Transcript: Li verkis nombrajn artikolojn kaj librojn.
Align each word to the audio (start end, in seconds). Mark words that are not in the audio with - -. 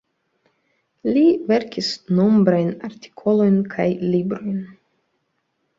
Li 1.17 1.25
verkis 1.51 1.91
nombrajn 2.21 2.73
artikolojn 2.89 3.61
kaj 3.77 3.87
librojn. 4.17 4.59